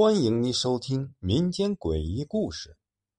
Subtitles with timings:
[0.00, 2.76] 欢迎你收听民间诡异故事，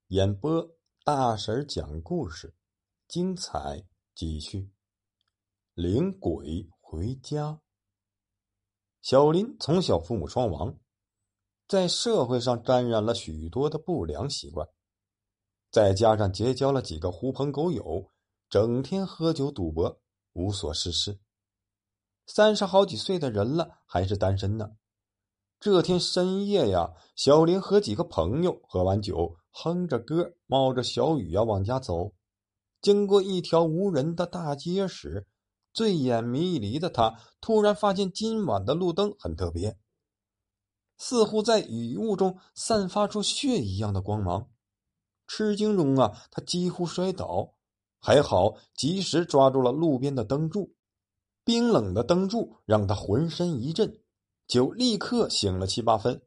[0.08, 0.66] 演播
[1.04, 2.56] 大婶讲故事，
[3.06, 4.72] 精彩继续。
[5.74, 7.60] 领鬼回家。
[9.02, 10.80] 小林从小父母双亡，
[11.68, 14.66] 在社会上沾染了许多的不良习惯，
[15.70, 18.10] 再加上结交了几个狐朋狗友，
[18.50, 20.00] 整天喝酒赌博，
[20.32, 21.20] 无所事事。
[22.26, 24.78] 三十好几岁的人了，还是单身呢。
[25.60, 32.14] 这天深夜呀，小林和几个朋友喝完酒，哼着歌，冒着小雨呀往家走。
[32.82, 35.28] 经过一条无人的大街时，
[35.74, 39.78] 醉眼迷离的他突然发现今晚的路灯很特别，
[40.98, 44.50] 似乎在雨雾中散发出血一样的光芒。
[45.28, 47.56] 吃惊中啊，他几乎摔倒，
[48.00, 50.74] 还好及时抓住了路边的灯柱。
[51.44, 54.00] 冰冷的灯柱让他浑身一震。
[54.50, 56.24] 就立刻醒了七八分，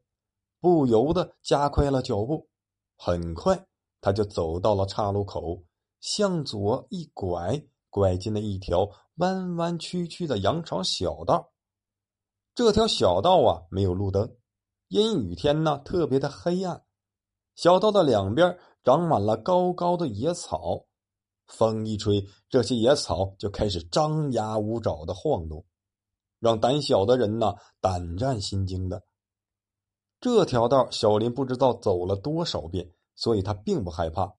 [0.61, 2.47] 不由得加快了脚步。
[2.95, 3.67] 很快，
[3.99, 5.61] 他就走到了岔路口，
[5.99, 11.51] 向左一拐，拐进了一条弯弯曲曲的羊肠小道。
[12.55, 14.37] 这条小道啊，没有路灯，
[14.87, 16.85] 阴雨天呢，特别的黑暗。
[17.55, 20.85] 小道的两边长满了高高的野草，
[21.47, 25.65] 风一吹，这些野草就开始张牙舞爪的晃动。
[26.43, 29.01] 让胆小的人呐胆战心惊的。
[30.19, 34.33] 这条道小林不知道走了多少遍，所以他并不害怕。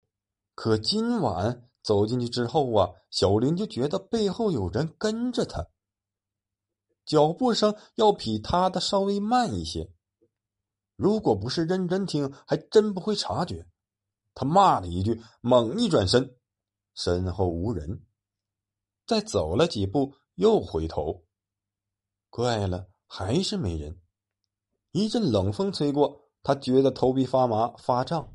[0.54, 5.66] 可今晚走进去之后啊，小林就觉得背后有人跟着他，
[7.06, 9.90] 脚步声要比他的稍微慢一些。
[10.96, 13.66] 如果不是认真听，还真不会察觉。
[14.34, 16.36] 他骂了一句，猛一转身，
[16.94, 18.04] 身后无人。
[19.06, 21.23] 再走了几步，又回头。
[22.36, 23.96] 怪了，还是没人。
[24.90, 28.28] 一阵冷风吹过，他觉得头皮发麻发胀，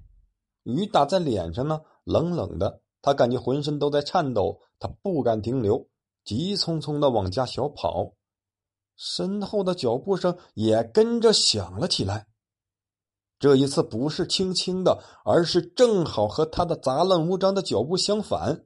[0.64, 4.62] 雨打在脸上呢，冷冷的，他感觉浑身都在颤抖。
[4.80, 5.86] 他不敢停留，
[6.24, 8.14] 急匆匆的往家小跑，
[8.96, 12.26] 身后的脚步声也跟着响了起来。
[13.38, 18.66] 这一次不是轻轻的，而是正好和他的杂乱无章的脚步相反。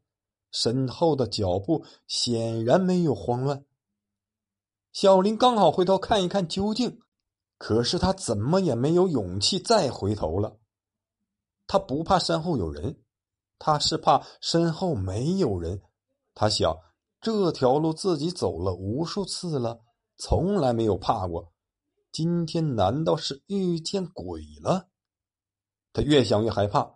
[0.52, 3.66] 身后的脚步显然没有慌乱。
[4.94, 7.00] 小林刚好回头看一看究竟，
[7.58, 10.60] 可是他怎么也没有勇气再回头了。
[11.66, 13.02] 他不怕身后有人，
[13.58, 15.82] 他是怕身后没有人。
[16.36, 16.78] 他想，
[17.20, 19.82] 这条路自己走了无数次了，
[20.18, 21.52] 从来没有怕过。
[22.12, 24.90] 今天难道是遇见鬼了？
[25.92, 26.94] 他越想越害怕。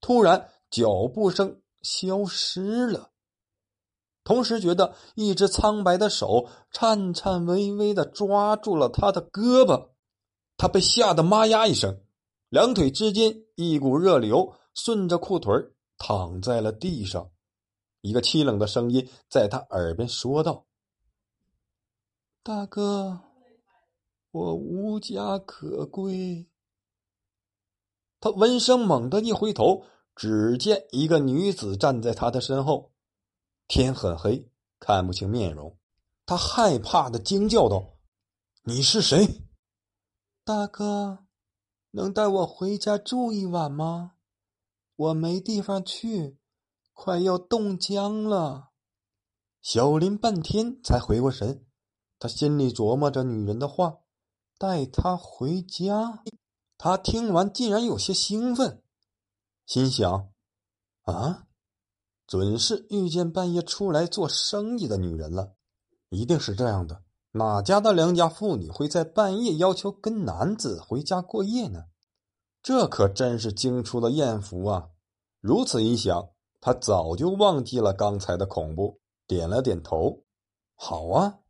[0.00, 3.10] 突然，脚步声消失了。
[4.24, 9.90] 同时觉得一只苍白的手颤颤巍巍的抓住了他的胳膊，
[10.56, 12.00] 他被吓得“妈呀”一声，
[12.48, 15.52] 两腿之间一股热流顺着裤腿
[15.98, 17.30] 躺在了地上。
[18.00, 20.66] 一个凄冷的声音在他耳边说道
[22.42, 23.20] ：“大哥，
[24.30, 26.46] 我无家可归。”
[28.20, 29.84] 他闻声猛地一回头，
[30.16, 32.93] 只见一个女子站在他的身后。
[33.66, 35.76] 天很黑，看不清面容。
[36.26, 37.96] 他害怕的惊叫道
[38.64, 39.46] ：“你是谁？
[40.44, 41.26] 大哥，
[41.90, 44.12] 能带我回家住一晚吗？
[44.96, 46.38] 我没地方去，
[46.92, 48.70] 快要冻僵了。”
[49.60, 51.66] 小林半天才回过神，
[52.18, 54.00] 他心里琢磨着女人的话
[54.58, 56.22] ：“带她回家。”
[56.76, 58.82] 他听完竟然有些兴奋，
[59.64, 60.30] 心想
[61.04, 61.46] ：“啊！”
[62.26, 65.54] 准是遇见半夜出来做生意的女人了，
[66.08, 67.02] 一定是这样的。
[67.32, 71.84] 哪家的良家妇女会在半夜要求跟男子回家过夜呢？
[72.62, 74.88] 这可真是惊出了艳福啊！
[75.40, 76.30] 如此一想，
[76.60, 80.22] 他早就忘记了刚才的恐怖，点了点头
[80.74, 81.40] ：“好啊，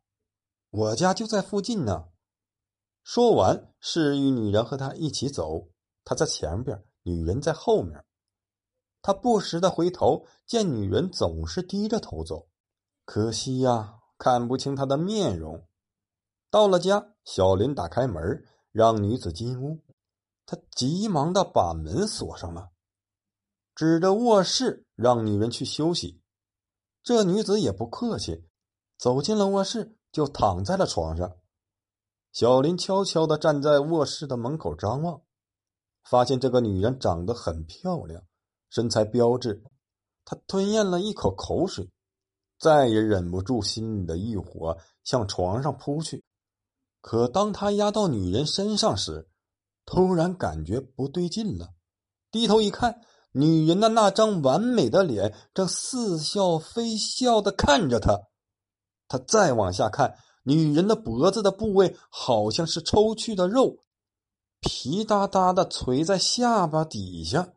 [0.71, 2.05] 我家就在附近呢。”
[3.01, 5.69] 说完，示意女人和他一起走，
[6.03, 8.03] 他在前边，女人在后面。
[9.05, 12.47] 他不时的回头，见女人总是低着头走，
[13.05, 15.63] 可惜呀，看不清她的面容。
[16.49, 19.83] 到了家，小林打开门，让女子进屋。
[20.47, 22.71] 他急忙的把门锁上了，
[23.75, 26.23] 指着卧室让女人去休息。
[27.03, 28.49] 这女子也不客气，
[28.97, 31.37] 走进了卧室，就躺在了床上。
[32.31, 35.21] 小林悄悄的站在卧室的门口张望，
[36.03, 38.23] 发现这个女人长得很漂亮。
[38.69, 39.63] 身材标致，
[40.23, 41.89] 他吞咽了一口口水，
[42.59, 46.23] 再也忍不住心里的欲火，向床上扑去。
[47.01, 49.29] 可当他压到女人身上时，
[49.85, 51.73] 突然感觉不对劲了，
[52.31, 53.01] 低头一看，
[53.31, 58.19] 女人的那张完美的脸正似笑非笑的看着他。
[59.07, 63.77] 他再往下看，女人的脖子的部位好像是抽去的肉，
[64.59, 67.53] 皮哒哒的垂在下巴底下。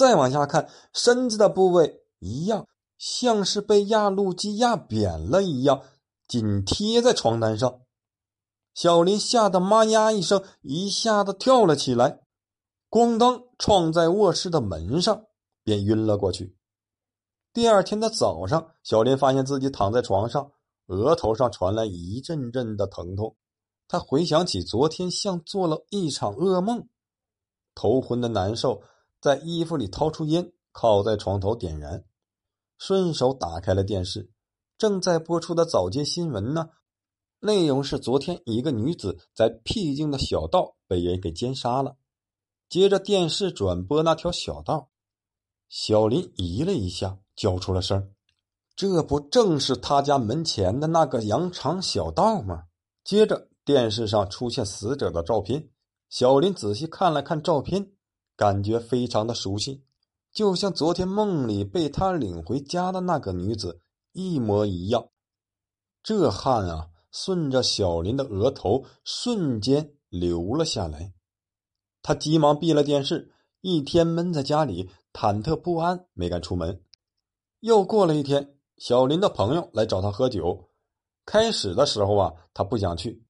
[0.00, 2.66] 再往下看，身子的部位一样，
[2.96, 5.82] 像是被压路机压扁了一样，
[6.26, 7.82] 紧贴在床单上。
[8.72, 12.22] 小林吓得“妈呀”一声，一下子跳了起来，
[12.88, 15.26] 咣当撞在卧室的门上，
[15.62, 16.56] 便晕了过去。
[17.52, 20.50] 第二天的早上，小林发现自己躺在床上，
[20.86, 23.36] 额头上传来一阵阵的疼痛。
[23.86, 26.88] 他回想起昨天，像做了一场噩梦，
[27.74, 28.80] 头昏的难受。
[29.20, 32.04] 在衣服里掏出烟，靠在床头点燃，
[32.78, 34.30] 顺手打开了电视，
[34.78, 36.70] 正在播出的早间新闻呢。
[37.40, 41.96] 内容是昨天一个女子在僻静的小道被人给奸杀了。
[42.68, 44.90] 接着电视转播那条小道，
[45.68, 48.12] 小林咦了一下，叫出了声
[48.76, 52.64] ：“这不正是他家门前的那个羊肠小道吗？”
[53.02, 55.70] 接着电视上出现死者的照片，
[56.08, 57.92] 小林仔细看了看照片，
[58.40, 59.84] 感觉非常的熟悉，
[60.32, 63.82] 就像昨天梦里被他领回家的那个女子
[64.12, 65.10] 一模一样。
[66.02, 66.88] 这汗啊！
[67.12, 71.12] 顺着小林的额头瞬间流了下来，
[72.00, 73.30] 他急忙闭了电视。
[73.60, 76.82] 一天闷在家里，忐忑不安，没敢出门。
[77.58, 80.70] 又过了一天，小林的朋友来找他喝酒。
[81.26, 83.22] 开始的时候啊，他不想去，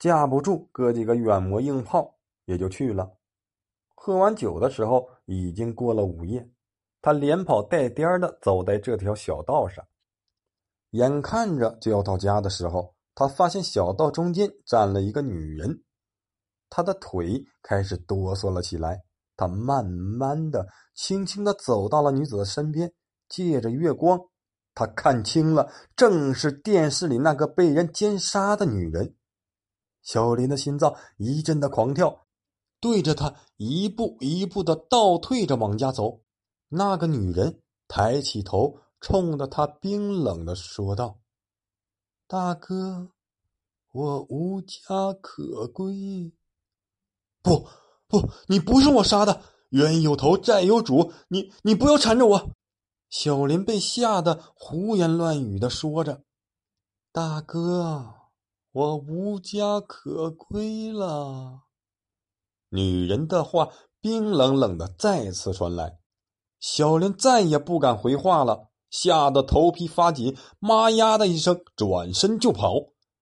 [0.00, 2.16] 架不住哥几个软磨硬泡，
[2.46, 3.08] 也就去了。
[4.04, 6.50] 喝完酒的时候，已经过了午夜，
[7.00, 9.86] 他连跑带颠的走在这条小道上，
[10.90, 12.96] 眼看着就要到家的时候。
[13.14, 15.84] 他发现小道中间站了一个女人，
[16.68, 19.04] 他的腿开始哆嗦了起来。
[19.36, 20.66] 他慢慢的、
[20.96, 22.92] 轻轻的走到了女子的身边，
[23.28, 24.18] 借着月光，
[24.74, 29.14] 他看清了，正是电视里那个被人奸杀的女人。
[30.02, 32.26] 小林的心脏一阵的狂跳，
[32.82, 36.20] 对着他一步一步的倒退着往家走。
[36.68, 41.20] 那个女人抬起头，冲着他冰冷的说道。
[42.26, 43.12] 大哥，
[43.92, 46.32] 我无家可归。
[47.40, 47.68] 不
[48.08, 52.50] 不，你不是我杀的，冤有头债有主，你你不要缠着我。
[53.10, 56.24] 小林被吓得胡言乱语的说着
[57.12, 58.14] ：“大哥，
[58.72, 61.62] 我无家可归了。”
[62.72, 63.68] 女人的话
[64.00, 65.98] 冰冷冷的再次传来，
[66.58, 68.70] 小林再也不敢回话了。
[68.90, 72.74] 吓得头皮发紧，妈呀的一声，转身就跑，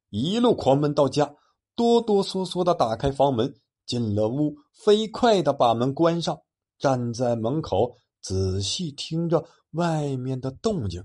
[0.09, 1.37] 一路狂奔到家，
[1.77, 3.55] 哆哆嗦嗦的打开房门，
[3.87, 6.41] 进了屋，飞快的把门关上，
[6.77, 11.05] 站在门口仔细听着外面的动静，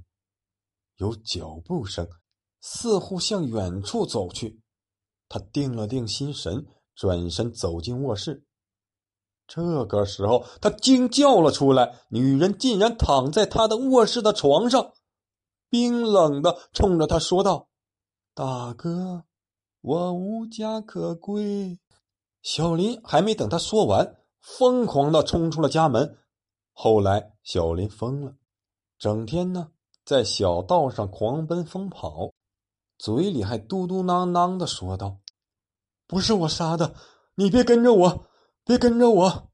[0.97, 2.07] 有脚步声，
[2.59, 4.61] 似乎向远处走去。
[5.29, 6.65] 他定了定心神，
[6.95, 8.43] 转身走进卧室。
[9.47, 11.99] 这个时候，他惊叫了出来。
[12.09, 14.93] 女人竟然躺在他的卧室的床上，
[15.69, 17.67] 冰冷的冲着他说道
[18.33, 19.25] ：“大哥，
[19.81, 21.77] 我无家可归。”
[22.41, 26.17] 小林还没等他说完，疯狂的冲出了家门。
[26.73, 28.35] 后来，小林疯了，
[28.97, 29.69] 整天呢
[30.03, 32.31] 在小道上狂奔疯跑，
[32.97, 35.19] 嘴里还嘟嘟囔囔的说道
[36.07, 36.93] ：“不是我杀的，
[37.35, 38.27] 你别跟着我。”
[38.67, 39.51] 别跟着我！